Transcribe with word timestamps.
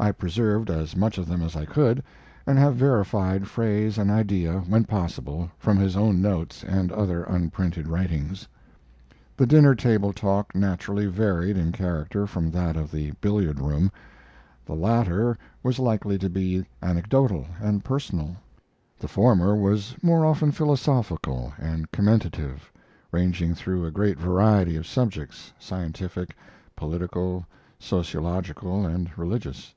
I 0.00 0.10
preserved 0.10 0.68
as 0.68 0.96
much 0.96 1.16
of 1.16 1.28
them 1.28 1.42
as 1.42 1.54
I 1.54 1.64
could, 1.64 2.02
and 2.44 2.58
have 2.58 2.74
verified 2.74 3.46
phrase 3.46 3.98
and 3.98 4.10
idea, 4.10 4.58
when 4.62 4.82
possible, 4.84 5.48
from 5.60 5.76
his 5.76 5.96
own 5.96 6.20
notes 6.20 6.64
and 6.64 6.90
other 6.90 7.22
unprinted 7.22 7.86
writings. 7.86 8.48
This 9.36 9.46
dinner 9.46 9.76
table 9.76 10.12
talk 10.12 10.56
naturally 10.56 11.06
varied 11.06 11.56
in 11.56 11.70
character 11.70 12.26
from 12.26 12.50
that 12.50 12.76
of 12.76 12.90
the 12.90 13.12
billiard 13.20 13.60
room. 13.60 13.92
The 14.66 14.74
latter 14.74 15.38
was 15.62 15.78
likely 15.78 16.18
to 16.18 16.28
be 16.28 16.66
anecdotal 16.82 17.46
and 17.60 17.84
personal; 17.84 18.34
the 18.98 19.06
former 19.06 19.54
was 19.54 19.94
more 20.02 20.26
often 20.26 20.50
philosophical 20.50 21.52
and 21.60 21.92
commentative, 21.92 22.72
ranging 23.12 23.54
through 23.54 23.84
a 23.86 23.92
great 23.92 24.18
variety 24.18 24.74
of 24.74 24.84
subjects 24.84 25.52
scientific, 25.60 26.36
political, 26.74 27.46
sociological, 27.78 28.84
and 28.84 29.08
religious. 29.16 29.76